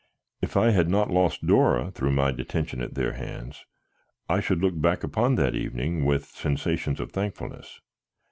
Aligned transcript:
If 0.41 0.57
I 0.57 0.71
had 0.71 0.89
not 0.89 1.11
lost 1.11 1.45
Dora 1.45 1.91
through 1.91 2.13
my 2.13 2.31
detention 2.31 2.81
at 2.81 2.95
their 2.95 3.13
hands 3.13 3.65
I 4.27 4.39
should 4.39 4.63
look 4.63 4.81
back 4.81 5.03
upon 5.03 5.35
that 5.35 5.53
evening 5.53 6.05
with 6.05 6.25
sensations 6.25 6.99
of 6.99 7.11
thankfulness. 7.11 7.79